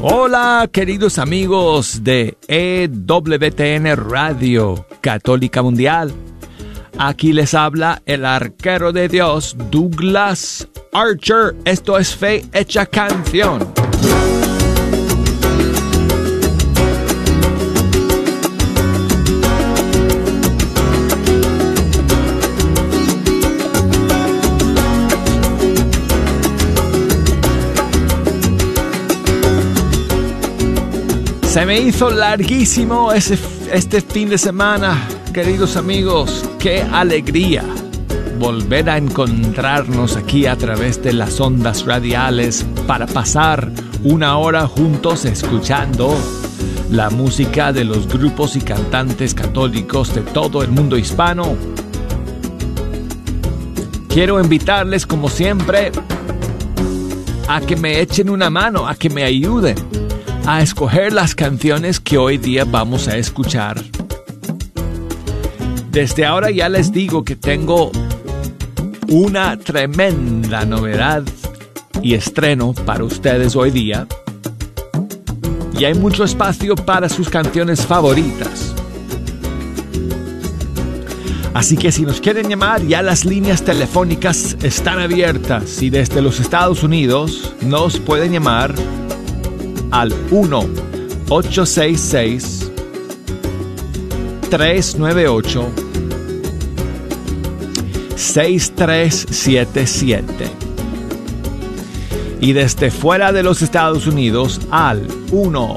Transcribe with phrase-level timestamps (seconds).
[0.00, 6.14] Hola queridos amigos de EWTN Radio Católica Mundial.
[6.98, 11.56] Aquí les habla el arquero de Dios Douglas Archer.
[11.66, 13.87] Esto es Fe Hecha Canción.
[31.58, 33.36] Se me hizo larguísimo ese,
[33.72, 36.48] este fin de semana, queridos amigos.
[36.56, 37.64] Qué alegría
[38.38, 43.72] volver a encontrarnos aquí a través de las ondas radiales para pasar
[44.04, 46.16] una hora juntos escuchando
[46.92, 51.56] la música de los grupos y cantantes católicos de todo el mundo hispano.
[54.08, 55.90] Quiero invitarles, como siempre,
[57.48, 59.74] a que me echen una mano, a que me ayuden
[60.50, 63.84] a escoger las canciones que hoy día vamos a escuchar.
[65.90, 67.92] Desde ahora ya les digo que tengo
[69.08, 71.22] una tremenda novedad
[72.00, 74.06] y estreno para ustedes hoy día.
[75.78, 78.74] Y hay mucho espacio para sus canciones favoritas.
[81.52, 86.40] Así que si nos quieren llamar, ya las líneas telefónicas están abiertas y desde los
[86.40, 88.74] Estados Unidos nos pueden llamar
[89.90, 92.70] al 1-866
[94.50, 95.68] 398
[98.16, 100.50] 6377
[102.40, 105.76] y desde fuera de los Estados Unidos al 1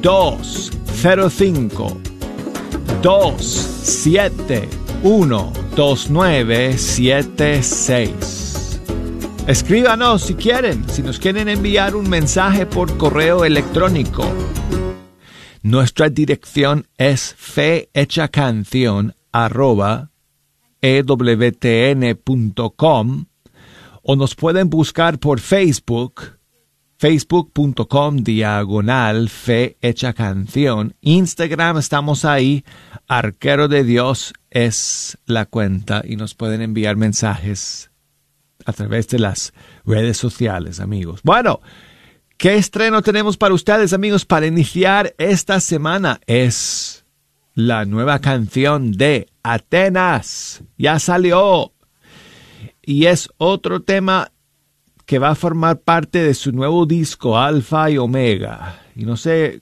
[0.00, 1.98] 205
[3.02, 8.41] 271 2976
[9.48, 14.24] Escríbanos si quieren, si nos quieren enviar un mensaje por correo electrónico.
[15.62, 19.16] Nuestra dirección es fehechacanción
[20.80, 22.24] ewtn.com
[24.02, 26.38] o nos pueden buscar por Facebook,
[26.98, 29.76] facebook.com diagonal fe
[30.14, 30.94] canción.
[31.00, 32.64] Instagram estamos ahí,
[33.08, 37.91] arquero de Dios es la cuenta y nos pueden enviar mensajes
[38.66, 39.52] a través de las
[39.84, 41.20] redes sociales, amigos.
[41.22, 41.60] Bueno,
[42.36, 46.20] ¿qué estreno tenemos para ustedes, amigos, para iniciar esta semana?
[46.26, 47.04] Es
[47.54, 50.62] la nueva canción de Atenas.
[50.78, 51.72] Ya salió.
[52.82, 54.32] Y es otro tema
[55.06, 58.80] que va a formar parte de su nuevo disco, Alfa y Omega.
[58.96, 59.60] Y no sé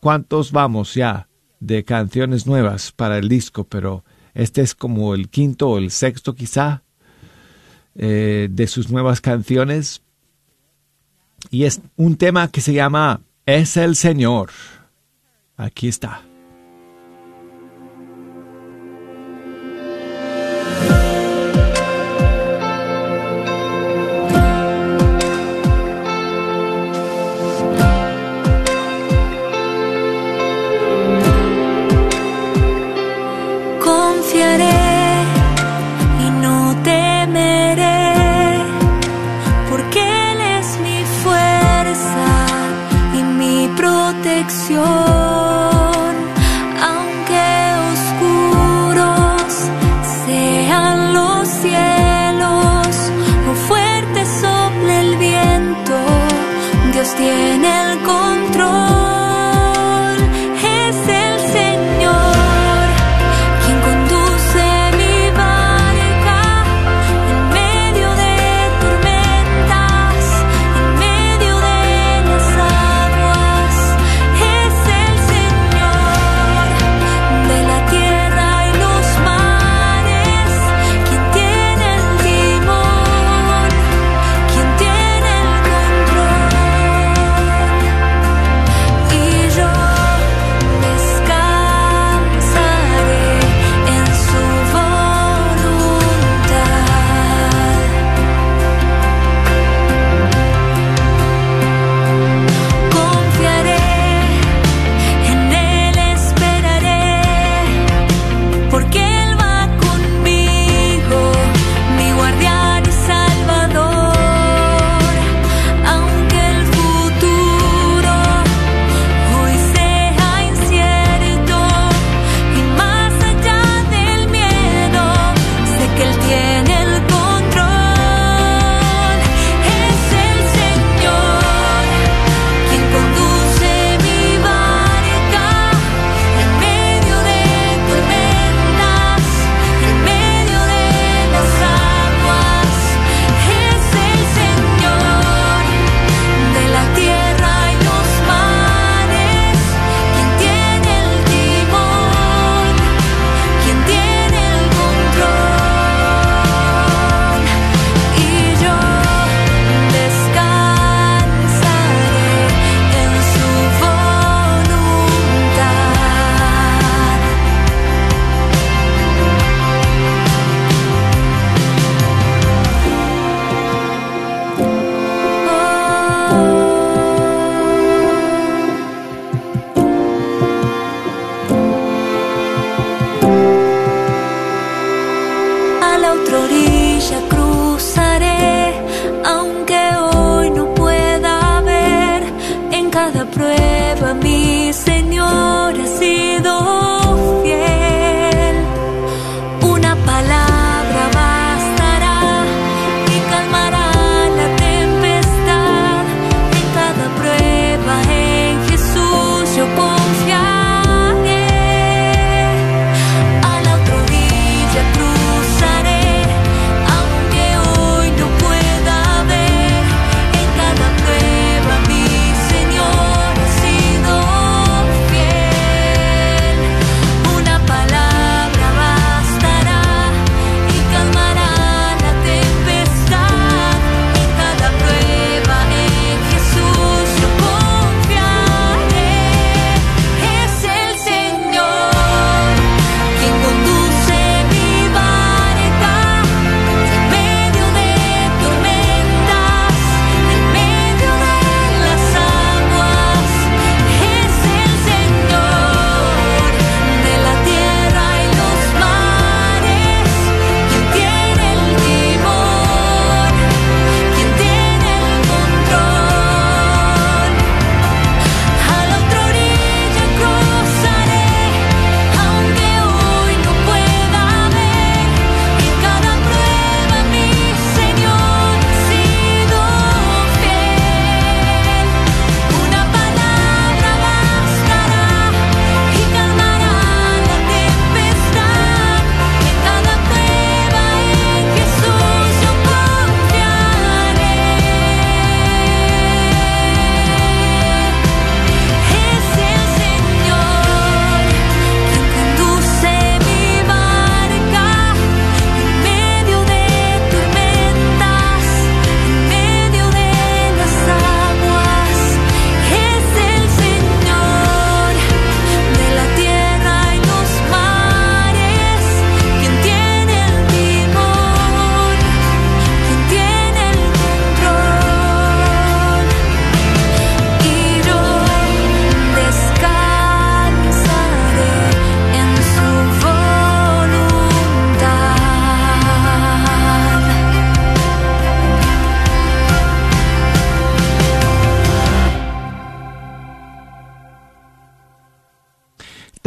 [0.00, 1.28] cuántos vamos ya
[1.60, 6.34] de canciones nuevas para el disco, pero este es como el quinto o el sexto
[6.34, 6.82] quizá
[7.94, 10.02] eh, de sus nuevas canciones.
[11.50, 14.50] Y es un tema que se llama Es el Señor.
[15.56, 16.22] Aquí está.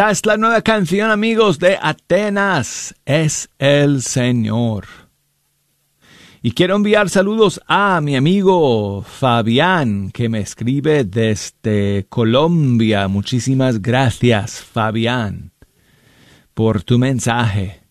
[0.09, 2.95] Es la nueva canción, amigos, de Atenas.
[3.05, 4.85] Es el Señor.
[6.41, 13.07] Y quiero enviar saludos a mi amigo Fabián, que me escribe desde Colombia.
[13.07, 15.51] Muchísimas gracias, Fabián,
[16.53, 17.81] por tu mensaje.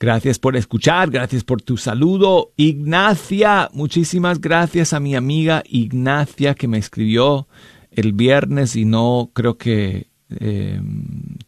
[0.00, 2.52] Gracias por escuchar, gracias por tu saludo.
[2.56, 7.46] Ignacia, muchísimas gracias a mi amiga Ignacia que me escribió
[7.90, 10.80] el viernes y no creo que eh,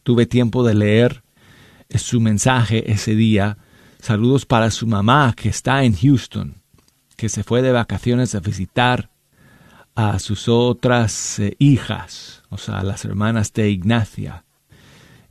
[0.03, 1.23] tuve tiempo de leer
[1.95, 3.57] su mensaje ese día.
[3.99, 6.55] Saludos para su mamá que está en Houston,
[7.15, 9.09] que se fue de vacaciones a visitar
[9.95, 14.45] a sus otras eh, hijas, o sea, las hermanas de Ignacia.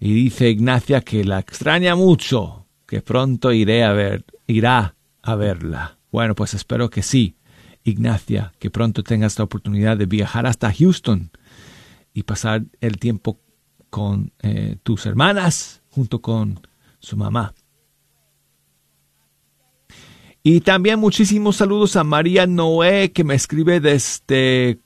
[0.01, 5.99] Y dice Ignacia que la extraña mucho, que pronto iré a ver, irá a verla.
[6.11, 7.37] Bueno, pues espero que sí,
[7.85, 11.31] Ignacia, que pronto tengas la oportunidad de viajar hasta Houston
[12.17, 13.39] y pasar el tiempo
[13.91, 16.59] con eh, tus hermanas junto con
[16.99, 17.55] su mamá.
[20.43, 24.81] Y también muchísimos saludos a María Noé que me escribe desde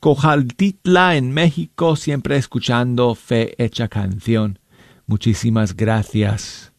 [0.00, 4.58] Cojaltitla en México, siempre escuchando Fe Hecha Canción.
[5.06, 6.74] Muchísimas gracias,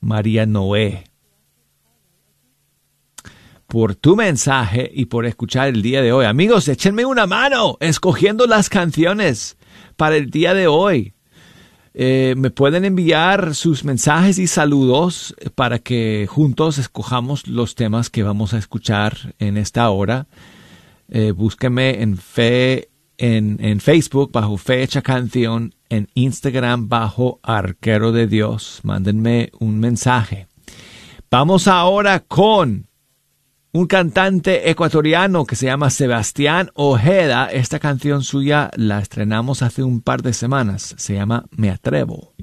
[0.00, 1.11] María Noé
[3.72, 6.26] por tu mensaje y por escuchar el día de hoy.
[6.26, 9.56] Amigos, échenme una mano escogiendo las canciones
[9.96, 11.14] para el día de hoy.
[11.94, 18.22] Eh, me pueden enviar sus mensajes y saludos para que juntos escojamos los temas que
[18.22, 20.26] vamos a escuchar en esta hora.
[21.08, 28.80] Eh, en fe en, en, Facebook bajo Fecha Canción, en Instagram bajo Arquero de Dios.
[28.82, 30.46] Mándenme un mensaje.
[31.30, 32.91] Vamos ahora con
[33.74, 37.46] un cantante ecuatoriano que se llama Sebastián Ojeda.
[37.50, 40.94] Esta canción suya la estrenamos hace un par de semanas.
[40.98, 42.34] Se llama Me Atrevo.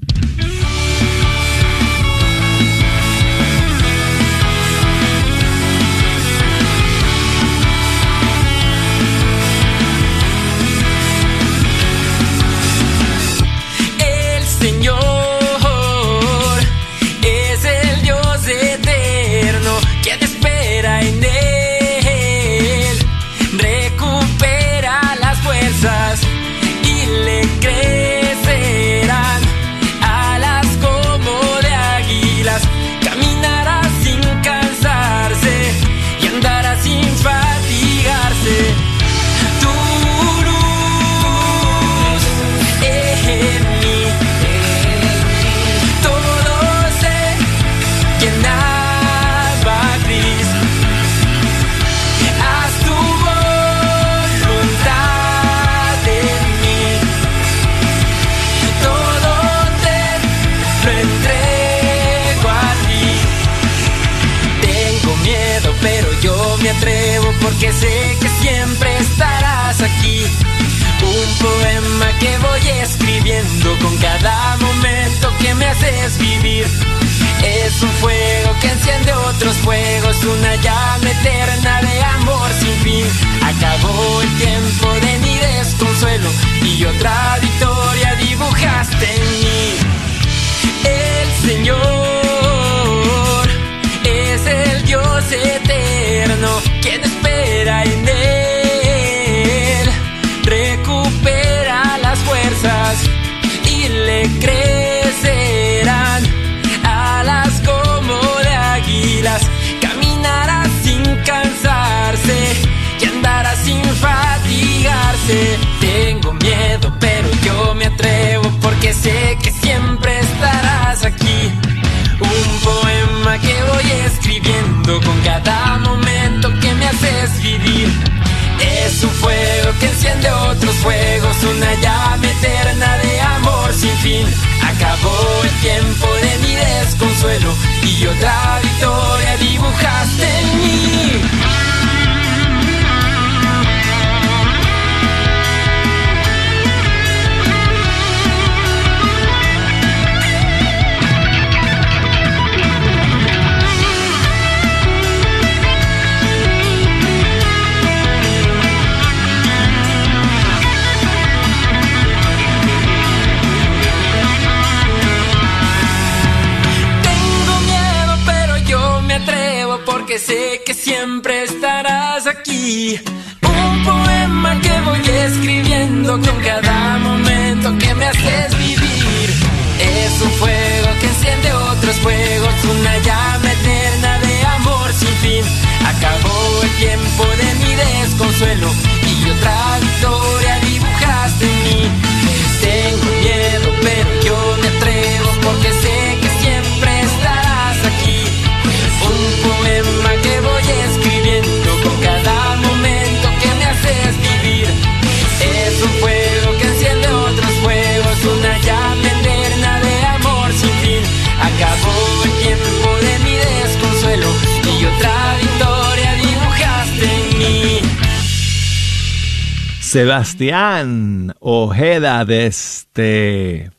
[219.89, 223.71] Sebastián Ojeda desde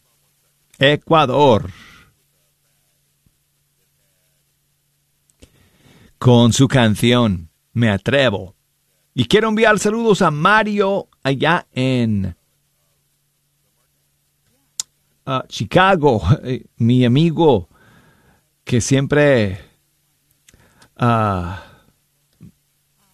[0.77, 1.71] Ecuador.
[6.19, 8.57] Con su canción Me Atrevo.
[9.15, 12.35] Y quiero enviar saludos a Mario allá en
[15.47, 17.69] Chicago, eh, mi amigo
[18.65, 19.61] que siempre,
[20.97, 21.70] ah,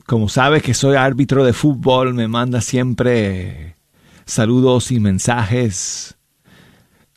[0.06, 3.76] como sabe que soy árbitro de fútbol, me manda siempre
[4.25, 6.16] saludos y mensajes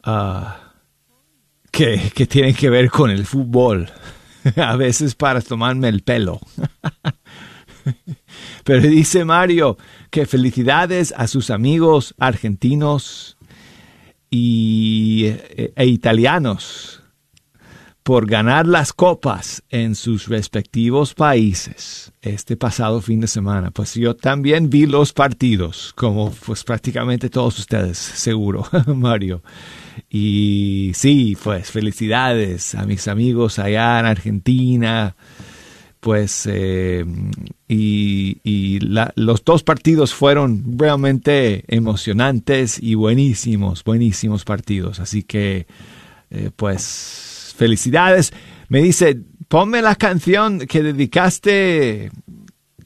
[0.03, 0.74] ah,
[1.72, 3.89] que, que tienen que ver con el fútbol.
[4.55, 6.39] A veces para tomarme el pelo.
[8.63, 9.77] Pero dice Mario
[10.10, 13.38] que felicidades a sus amigos argentinos
[14.29, 16.99] y, e, e italianos
[18.10, 23.70] por ganar las copas en sus respectivos países este pasado fin de semana.
[23.70, 29.44] Pues yo también vi los partidos, como pues prácticamente todos ustedes, seguro, Mario.
[30.10, 35.16] Y sí, pues felicidades a mis amigos allá en Argentina.
[36.00, 37.06] Pues, eh,
[37.68, 45.00] y, y la, los dos partidos fueron realmente emocionantes y buenísimos, buenísimos partidos.
[45.00, 45.68] Así que,
[46.32, 47.29] eh, pues,
[47.60, 48.32] felicidades.
[48.70, 52.10] Me dice, ponme la canción que dedicaste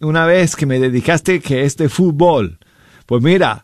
[0.02, 2.58] una vez, que me dedicaste, que es de fútbol.
[3.06, 3.64] Pues mira,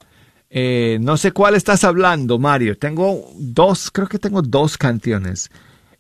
[0.50, 2.78] eh, no sé cuál estás hablando, Mario.
[2.78, 5.50] Tengo dos, creo que tengo dos canciones.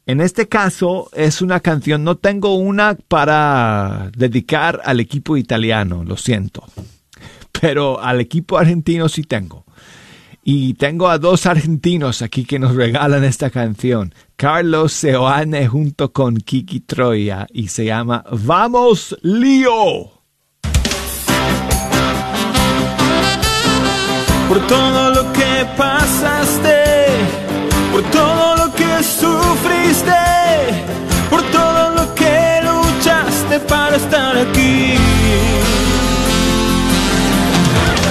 [0.06, 6.18] En este caso es una canción, no tengo una para dedicar al equipo italiano, lo
[6.18, 6.64] siento.
[7.60, 9.66] Pero al equipo argentino sí tengo.
[10.44, 14.14] Y tengo a dos argentinos aquí que nos regalan esta canción.
[14.36, 20.20] Carlos Seoane junto con Kiki Troya y se llama Vamos Lío.
[24.50, 27.06] por todo lo que pasaste,
[27.92, 30.12] por todo lo que sufriste,
[31.30, 34.96] por todo lo que luchaste para estar aquí.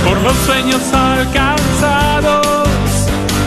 [0.04, 2.46] Por los sueños alcanzados,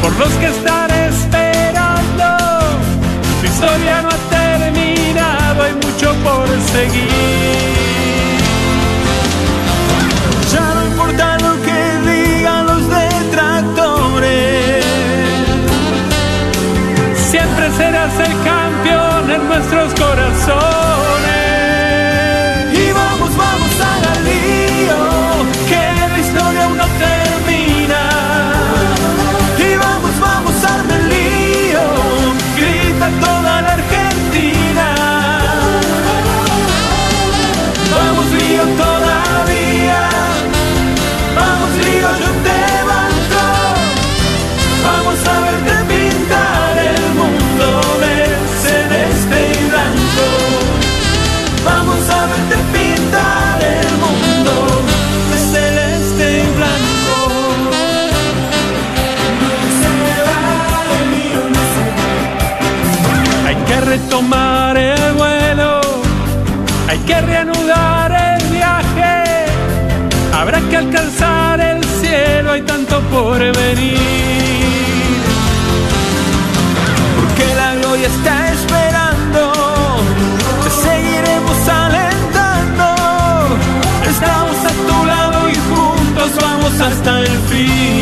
[0.02, 2.38] por los que están esperando.
[3.42, 7.81] Tu historia no ha terminado, hay mucho por seguir.
[77.20, 79.52] Porque la gloria está esperando,
[80.64, 82.86] te seguiremos alentando.
[84.08, 88.01] Estamos a tu lado y juntos vamos hasta el fin.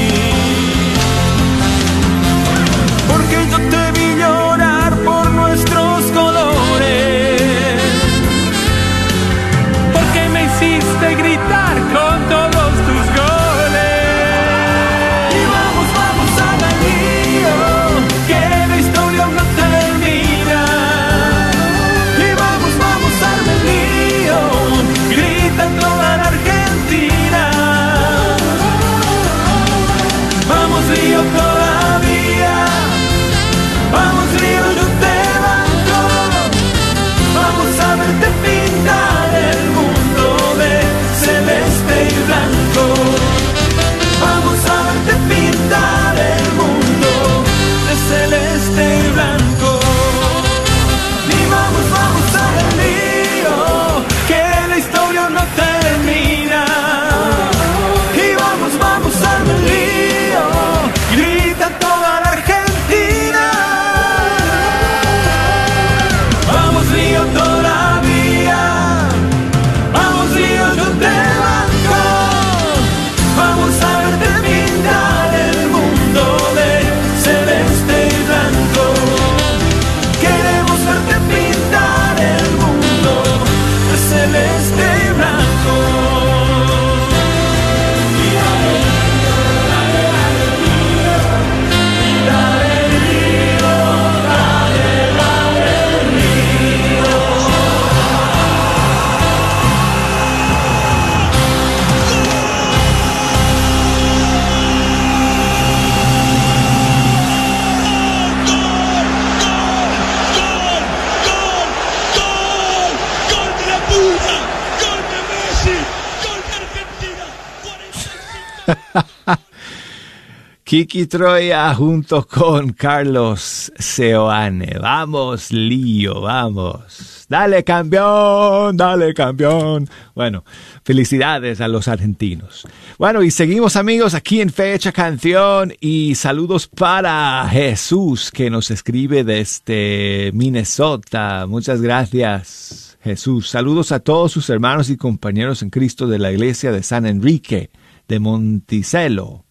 [120.69, 124.77] Kiki Troya junto con Carlos Seoane.
[124.79, 127.25] Vamos, lío, vamos.
[127.27, 129.89] Dale campeón, dale campeón.
[130.13, 130.45] Bueno,
[130.83, 132.67] felicidades a los argentinos.
[132.99, 139.23] Bueno, y seguimos amigos aquí en Fecha Canción y saludos para Jesús que nos escribe
[139.23, 141.47] desde Minnesota.
[141.47, 143.49] Muchas gracias, Jesús.
[143.49, 147.71] Saludos a todos sus hermanos y compañeros en Cristo de la iglesia de San Enrique
[148.07, 149.45] de Monticello.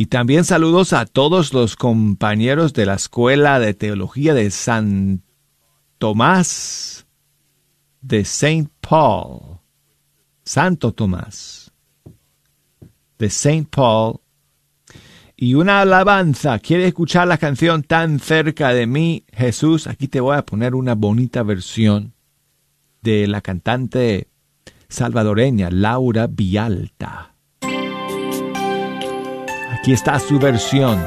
[0.00, 5.24] Y también saludos a todos los compañeros de la Escuela de Teología de San
[5.98, 7.06] Tomás
[8.00, 9.58] de Saint Paul.
[10.42, 11.70] Santo Tomás
[13.18, 14.20] de Saint Paul.
[15.36, 16.58] Y una alabanza.
[16.60, 19.86] ¿Quieres escuchar la canción tan cerca de mí, Jesús?
[19.86, 22.14] Aquí te voy a poner una bonita versión
[23.02, 24.28] de la cantante
[24.88, 27.29] salvadoreña Laura Vialta.
[29.80, 31.02] Aquí está su versión.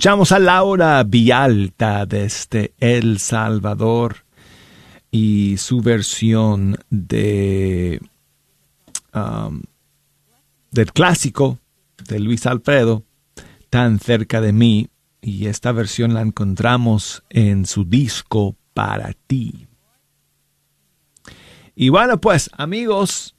[0.00, 4.24] Escuchamos a Laura Vialta desde El Salvador
[5.10, 8.00] y su versión de
[9.12, 9.60] um,
[10.70, 11.58] del clásico
[12.08, 13.04] de Luis Alfredo,
[13.68, 14.88] Tan cerca de mí,
[15.20, 19.66] y esta versión la encontramos en su disco Para ti.
[21.74, 23.36] Y bueno, pues amigos,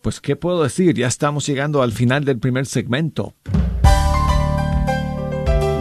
[0.00, 3.34] pues qué puedo decir, ya estamos llegando al final del primer segmento.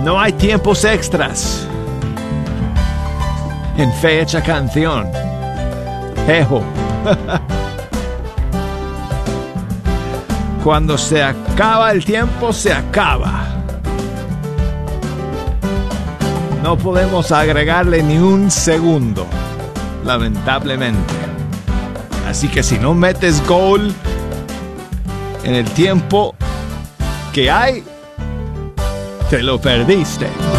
[0.09, 1.67] No hay tiempos extras.
[3.77, 5.07] En fecha canción.
[6.27, 6.63] Ejo.
[10.63, 13.49] Cuando se acaba el tiempo, se acaba.
[16.63, 19.27] No podemos agregarle ni un segundo,
[20.03, 21.13] lamentablemente.
[22.27, 23.93] Así que si no metes gol
[25.43, 26.33] en el tiempo
[27.31, 27.83] que hay,
[29.29, 30.58] te lo perdiste.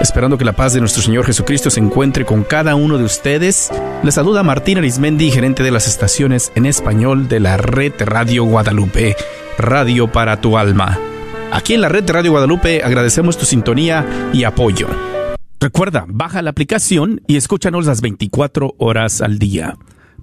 [0.00, 3.72] Esperando que la paz de nuestro Señor Jesucristo se encuentre con cada uno de ustedes,
[4.04, 9.16] les saluda Martín Arismendi, gerente de las estaciones en español de la red Radio Guadalupe,
[9.58, 11.00] Radio para tu alma.
[11.56, 14.88] Aquí en la red de Radio Guadalupe agradecemos tu sintonía y apoyo.
[15.58, 19.74] Recuerda, baja la aplicación y escúchanos las 24 horas al día.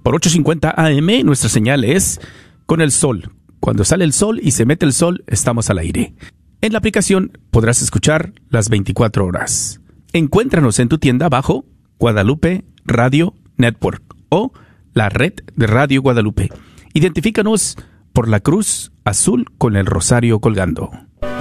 [0.04, 2.20] Por 8.50 AM nuestra señal es
[2.66, 3.32] con el sol.
[3.58, 6.14] Cuando sale el sol y se mete el sol, estamos al aire.
[6.60, 9.80] En la aplicación podrás escuchar las 24 horas.
[10.12, 11.64] Encuéntranos en tu tienda bajo
[11.98, 14.52] Guadalupe Radio Network o
[14.92, 16.50] la red de Radio Guadalupe.
[16.92, 17.76] Identifícanos
[18.14, 20.90] por la cruz azul con el rosario colgando.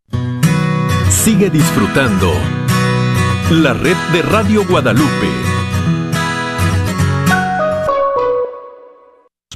[1.11, 2.31] Sigue disfrutando
[3.51, 5.27] la red de Radio Guadalupe.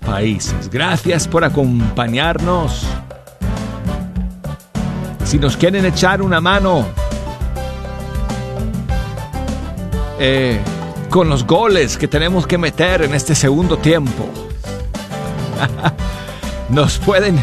[0.05, 2.85] Países, gracias por acompañarnos.
[5.23, 6.85] Si nos quieren echar una mano
[10.19, 10.59] eh,
[11.09, 14.29] con los goles que tenemos que meter en este segundo tiempo,
[16.69, 17.41] nos pueden,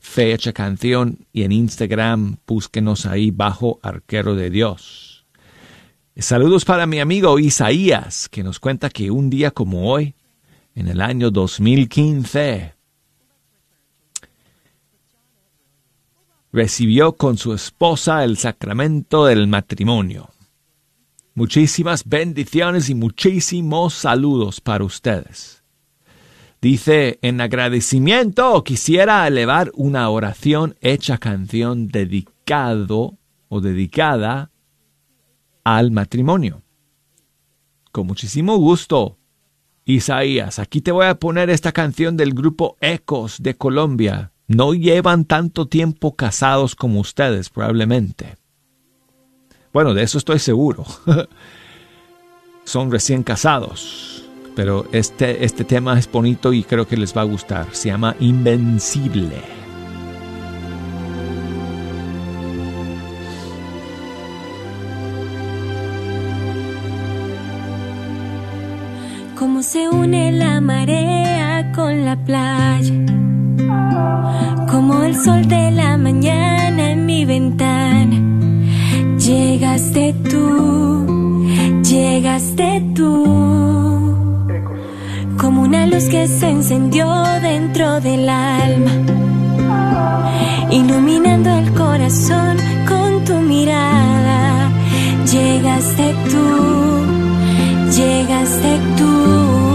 [0.00, 1.18] Fe Hecha Canción.
[1.32, 5.26] Y en Instagram, búsquenos ahí bajo Arquero de Dios.
[6.16, 10.14] Saludos para mi amigo Isaías, que nos cuenta que un día como hoy,
[10.74, 12.74] en el año 2015,
[16.52, 20.30] recibió con su esposa el sacramento del matrimonio.
[21.34, 25.62] Muchísimas bendiciones y muchísimos saludos para ustedes.
[26.60, 33.16] Dice, en agradecimiento quisiera elevar una oración hecha canción dedicado
[33.48, 34.50] o dedicada
[35.64, 36.62] al matrimonio.
[37.92, 39.16] Con muchísimo gusto.
[39.86, 44.32] Isaías, aquí te voy a poner esta canción del grupo Ecos de Colombia.
[44.50, 48.34] No llevan tanto tiempo casados como ustedes, probablemente.
[49.72, 50.84] Bueno, de eso estoy seguro.
[52.64, 54.24] Son recién casados.
[54.56, 57.68] Pero este, este tema es bonito y creo que les va a gustar.
[57.70, 59.40] Se llama Invencible.
[69.38, 71.39] Cómo se une la marea
[71.74, 72.94] con la playa.
[74.70, 78.16] Como el sol de la mañana en mi ventana.
[79.18, 81.06] Llegaste tú,
[81.82, 83.14] llegaste tú.
[85.38, 87.06] Como una luz que se encendió
[87.42, 88.92] dentro del alma.
[90.70, 92.56] Iluminando el corazón
[92.88, 94.70] con tu mirada.
[95.30, 96.46] Llegaste tú,
[97.96, 99.69] llegaste tú.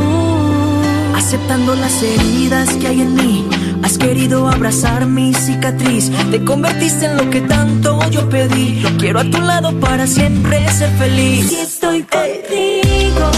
[1.35, 3.45] Aceptando las heridas que hay en mí,
[3.83, 6.09] has querido abrazar mi cicatriz.
[6.31, 8.81] Te convertiste en lo que tanto yo pedí.
[8.97, 11.49] Quiero a tu lado para siempre ser feliz.
[11.49, 13.29] Si estoy contigo,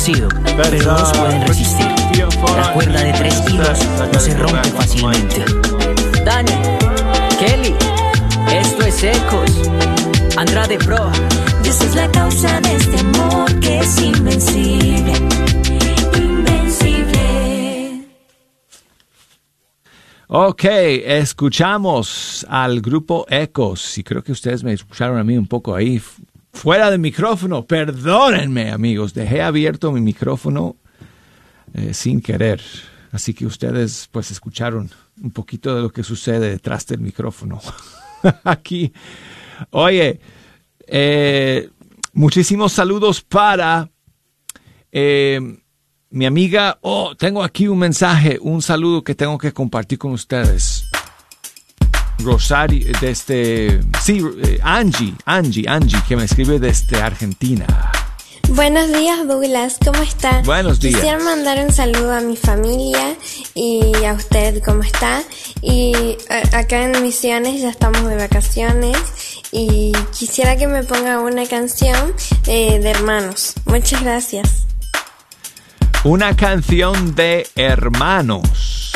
[0.00, 1.86] vencido, pero dos pueden resistir.
[2.56, 3.78] La cuerda de tres hilos
[4.12, 5.44] no se rompe fácilmente.
[6.24, 6.52] Dani,
[7.38, 7.74] Kelly,
[8.52, 9.68] esto es Ecos.
[10.36, 11.10] Andrade Pro.
[11.62, 15.12] Dios es la causa de este amor que es invencible.
[16.16, 17.20] Invencible.
[20.28, 25.74] Ok, escuchamos al grupo Ecos y creo que ustedes me escucharon a mí un poco
[25.74, 26.00] ahí
[26.52, 27.64] fuera del micrófono.
[27.64, 30.76] Perdónenme amigos, dejé abierto mi micrófono
[31.74, 32.60] eh, sin querer.
[33.12, 34.90] Así que ustedes pues escucharon
[35.22, 37.60] un poquito de lo que sucede detrás del micrófono.
[38.44, 38.92] Aquí.
[39.70, 40.20] Oye,
[40.86, 41.68] eh,
[42.12, 43.90] muchísimos saludos para
[44.92, 45.40] eh,
[46.10, 46.78] mi amiga.
[46.82, 50.89] Oh, tengo aquí un mensaje, un saludo que tengo que compartir con ustedes.
[52.24, 53.80] Rosario, desde.
[54.02, 57.66] Sí, eh, Angie, Angie, Angie, que me escribe desde Argentina.
[58.48, 59.78] Buenos días, Douglas.
[59.84, 60.42] ¿Cómo está?
[60.42, 60.96] Buenos días.
[60.96, 63.14] Quisiera mandar un saludo a mi familia
[63.54, 65.22] y a usted, ¿cómo está?
[65.62, 68.96] Y a- acá en Misiones ya estamos de vacaciones
[69.52, 72.12] y quisiera que me ponga una canción
[72.48, 73.54] eh, de hermanos.
[73.66, 74.66] Muchas gracias.
[76.02, 78.92] Una canción de hermanos.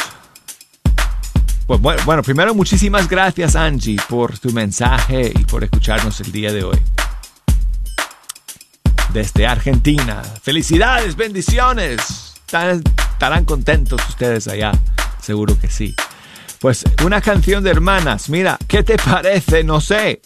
[1.66, 6.52] Pues bueno, bueno, primero muchísimas gracias Angie por tu mensaje y por escucharnos el día
[6.52, 6.78] de hoy.
[9.14, 10.22] Desde Argentina.
[10.42, 12.34] Felicidades, bendiciones.
[12.44, 14.72] Estarán, estarán contentos ustedes allá.
[15.22, 15.94] Seguro que sí.
[16.60, 18.28] Pues una canción de hermanas.
[18.28, 19.64] Mira, ¿qué te parece?
[19.64, 20.20] No sé.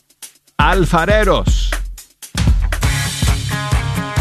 [0.56, 1.70] Alfareros.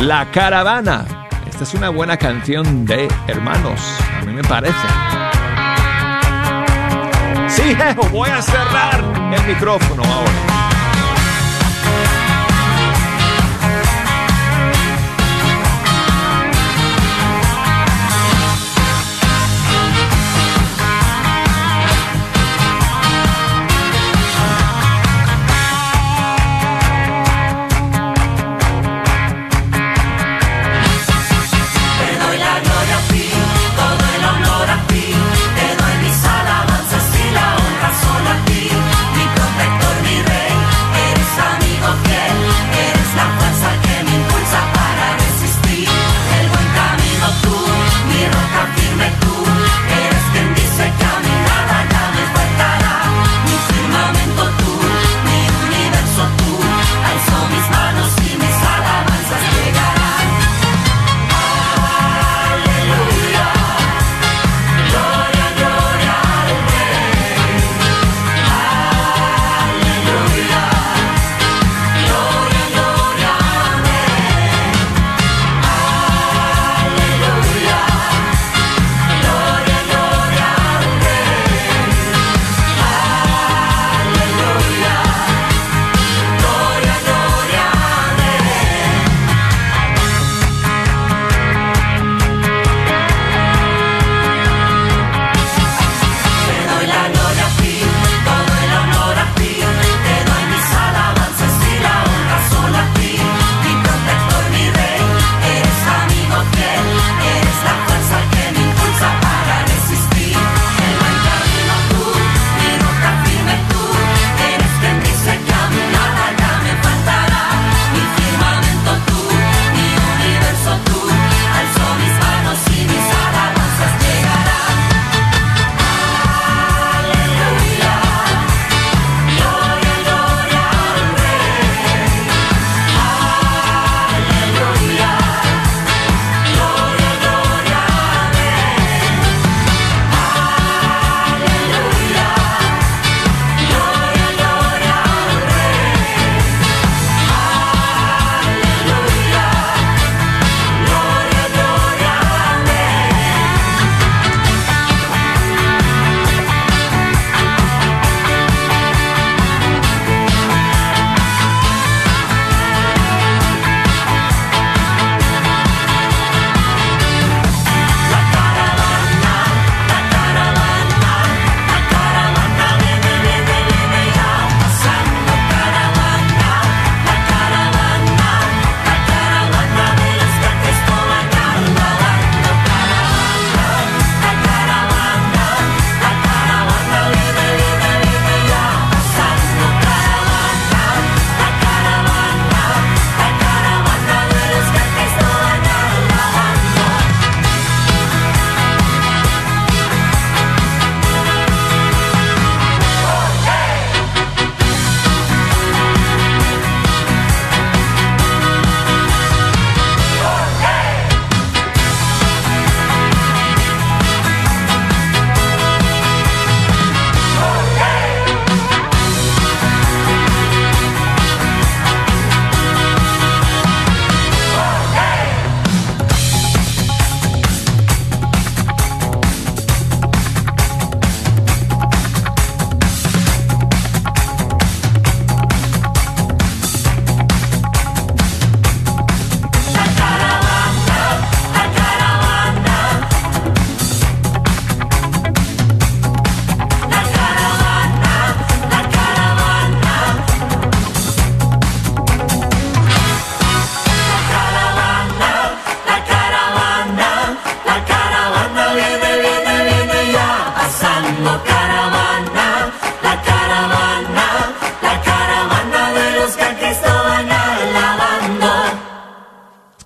[0.02, 1.28] La caravana.
[1.50, 3.80] Esta es una buena canción de hermanos.
[4.22, 5.07] A mí me parece.
[7.58, 7.76] Sí,
[8.12, 9.04] voy a cerrar
[9.34, 10.67] el micrófono ahora.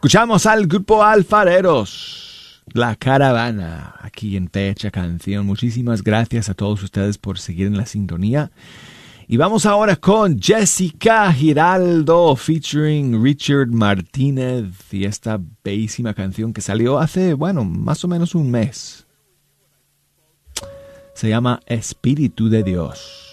[0.01, 5.45] Escuchamos al grupo Alfareros, La Caravana, aquí en Pecha Canción.
[5.45, 8.49] Muchísimas gracias a todos ustedes por seguir en la sintonía.
[9.27, 16.97] Y vamos ahora con Jessica Giraldo featuring Richard Martínez y esta bellísima canción que salió
[16.97, 19.05] hace, bueno, más o menos un mes.
[21.13, 23.30] Se llama Espíritu de Dios.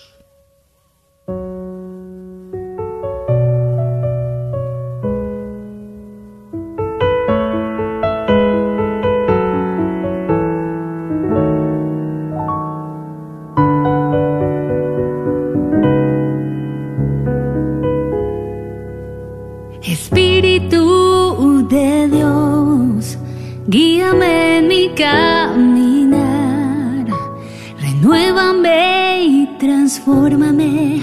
[30.08, 31.02] Transfórmame,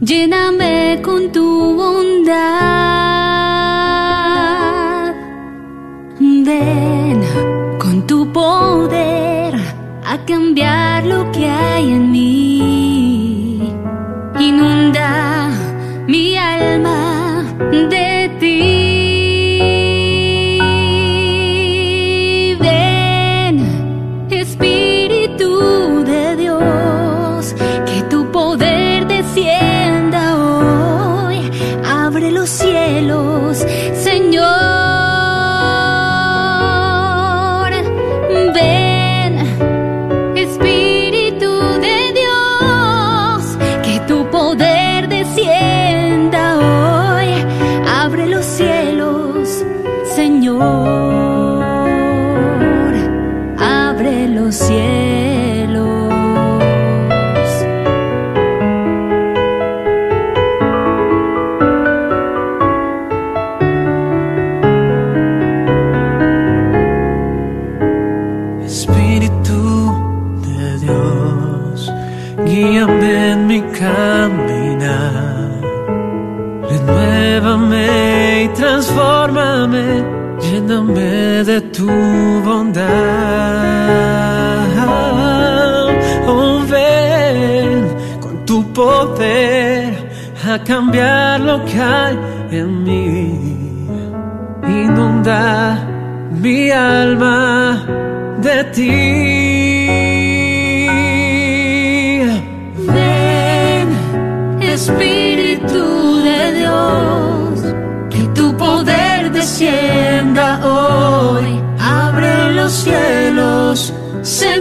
[0.00, 1.15] lléname con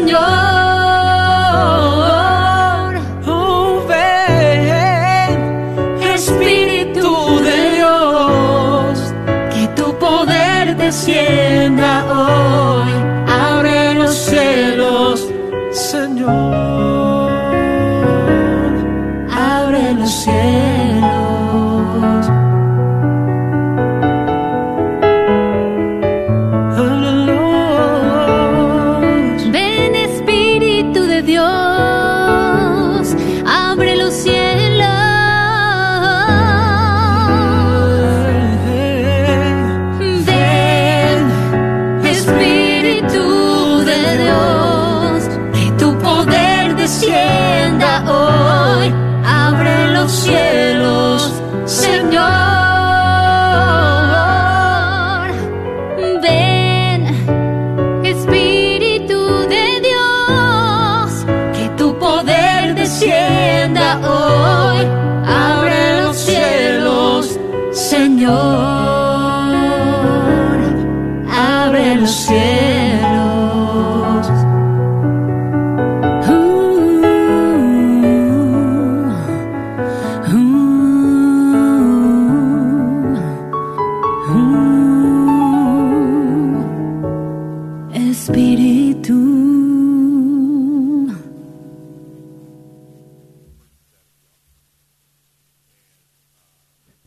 [0.05, 0.54] Señor.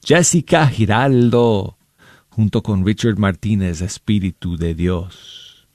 [0.09, 1.77] Jessica Giraldo,
[2.31, 5.69] junto con Richard Martínez, Espíritu de Dios.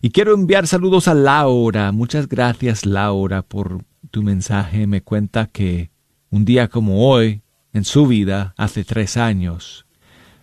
[0.00, 1.90] Y quiero enviar saludos a Laura.
[1.90, 4.86] Muchas gracias Laura por tu mensaje.
[4.86, 5.90] Me cuenta que
[6.30, 7.42] un día como hoy,
[7.72, 9.86] en su vida, hace tres años,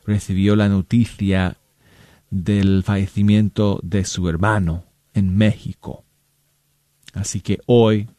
[0.05, 1.55] recibió la noticia
[2.31, 6.03] del fallecimiento de su hermano en México.
[7.13, 8.09] Así que hoy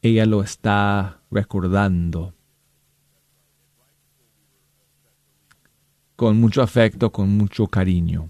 [0.00, 2.37] ella lo está recordando
[6.18, 8.28] con mucho afecto, con mucho cariño.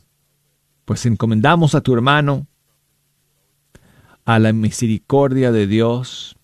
[0.84, 2.47] Pues encomendamos a tu hermano
[4.26, 6.36] a la misericordia de Dios,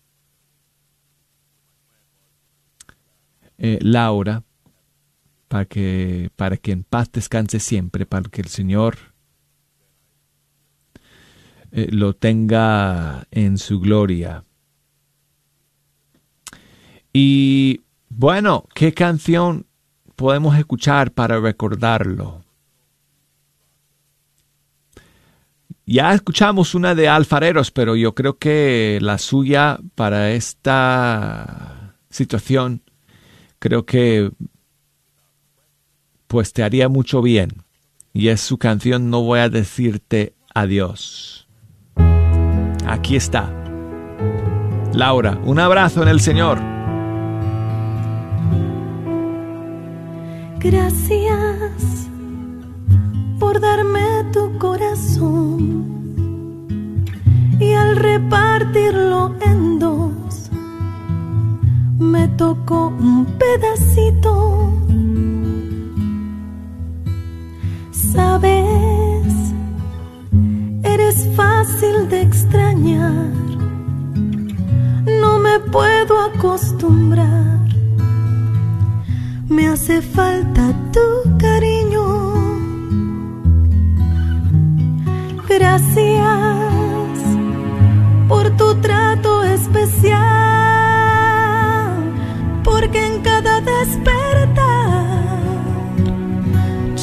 [3.59, 4.43] eh, Laura,
[5.49, 8.97] para que, para que en paz descanse siempre, para que el Señor
[11.73, 14.47] eh, lo tenga en su gloria.
[17.13, 19.67] Y bueno, ¿qué canción
[20.17, 22.45] podemos escuchar para recordarlo?
[25.87, 32.83] Ya escuchamos una de Alfareros, pero yo creo que la suya para esta situación,
[33.59, 34.31] creo que
[36.27, 37.65] pues te haría mucho bien.
[38.13, 41.49] Y es su canción No voy a decirte adiós.
[42.87, 43.53] Aquí está.
[44.93, 46.74] Laura, un abrazo en el Señor.
[50.65, 52.09] Gracias
[53.39, 55.85] por darme tu corazón
[57.61, 60.51] y al repartirlo en dos
[61.99, 64.73] me tocó un pedacito.
[67.91, 69.35] Sabes,
[70.83, 73.35] eres fácil de extrañar,
[75.21, 77.64] no me puedo acostumbrar
[79.55, 82.05] me hace falta tu cariño.
[85.49, 87.19] Gracias
[88.29, 90.19] por tu trato especial,
[92.65, 95.05] porque en cada despertar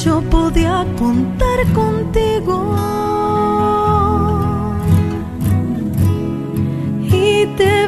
[0.04, 2.76] yo podía contar contigo.
[7.00, 7.86] Y te he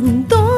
[0.00, 0.49] 多动。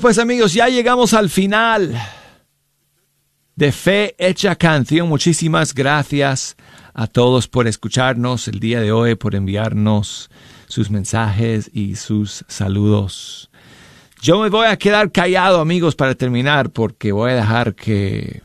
[0.00, 1.98] Pues amigos, ya llegamos al final
[3.54, 5.08] de Fe Hecha Canción.
[5.08, 6.56] Muchísimas gracias
[6.92, 10.28] a todos por escucharnos el día de hoy, por enviarnos
[10.66, 13.50] sus mensajes y sus saludos.
[14.20, 18.42] Yo me voy a quedar callado, amigos, para terminar, porque voy a dejar que,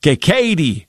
[0.00, 0.88] que Katie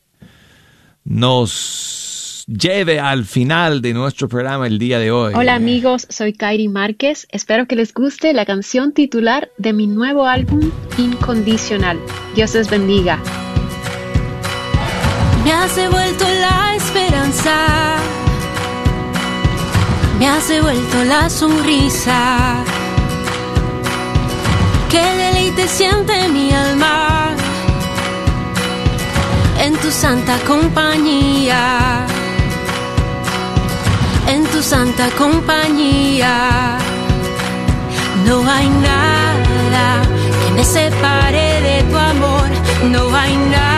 [1.06, 2.17] nos
[2.48, 5.34] lleve al final de nuestro programa el día de hoy.
[5.36, 7.28] Hola amigos, soy Kairi Márquez.
[7.32, 12.00] Espero que les guste la canción titular de mi nuevo álbum Incondicional.
[12.36, 13.20] Dios les bendiga.
[15.44, 17.98] Me has devuelto la esperanza.
[20.20, 22.64] Me has devuelto la sonrisa.
[24.90, 27.36] Qué deleite siente mi alma
[29.60, 32.08] en tu santa compañía.
[34.28, 36.78] En tu santa compañía.
[38.26, 40.02] No hay nada
[40.46, 42.48] que me separe de tu amor.
[42.92, 43.77] No hay nada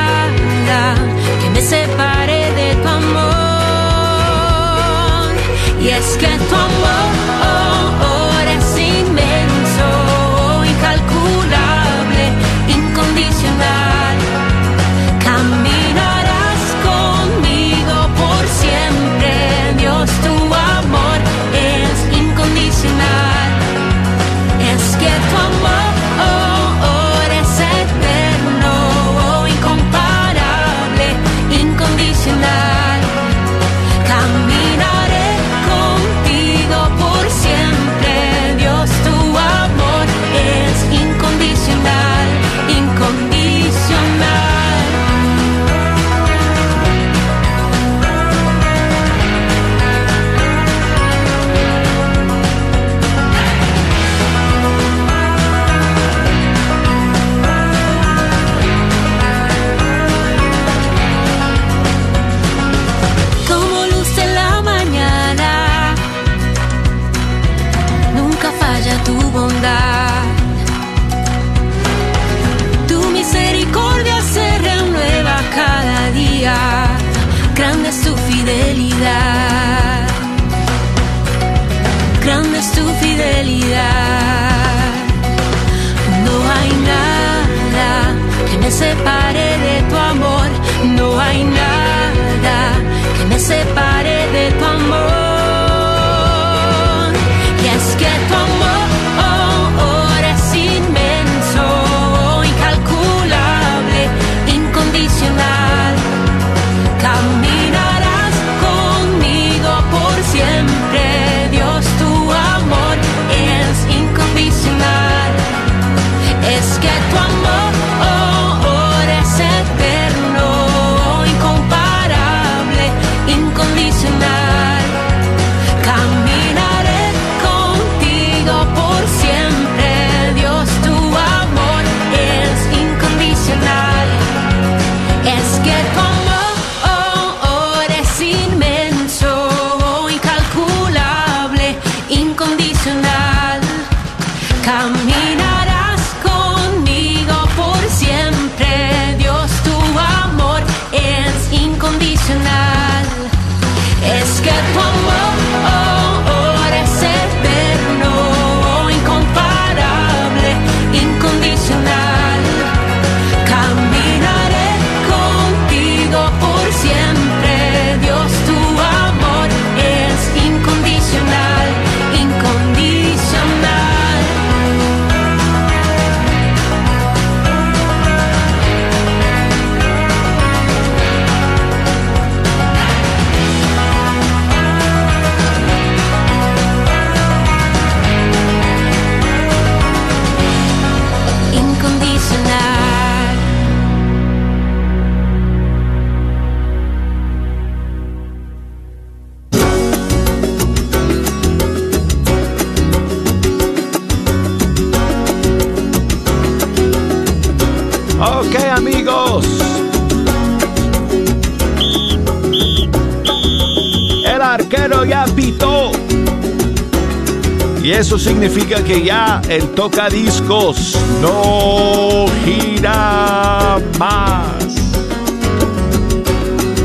[218.09, 224.65] Eso significa que ya el tocadiscos no gira más.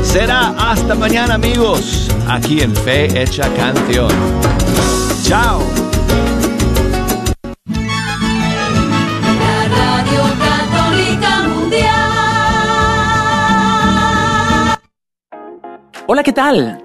[0.03, 4.11] Será hasta mañana, amigos, aquí en Fe Hecha Canción.
[5.23, 5.63] Chao.
[9.33, 11.89] La Radio Católica Mundial.
[16.05, 16.84] Hola, ¿qué tal?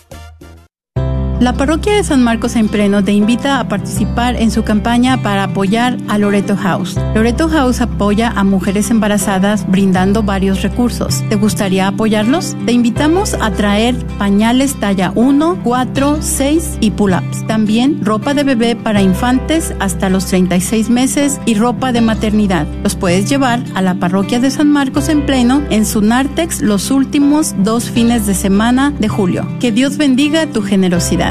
[1.41, 5.45] La parroquia de San Marcos en Pleno te invita a participar en su campaña para
[5.45, 6.99] apoyar a Loreto House.
[7.15, 11.23] Loreto House apoya a mujeres embarazadas brindando varios recursos.
[11.29, 12.55] ¿Te gustaría apoyarlos?
[12.67, 17.47] Te invitamos a traer pañales talla 1, 4, 6 y pull-ups.
[17.47, 22.67] También ropa de bebé para infantes hasta los 36 meses y ropa de maternidad.
[22.83, 26.91] Los puedes llevar a la parroquia de San Marcos en Pleno en su Nartex los
[26.91, 29.47] últimos dos fines de semana de julio.
[29.59, 31.30] Que Dios bendiga tu generosidad.